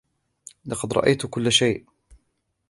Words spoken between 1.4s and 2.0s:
شئ.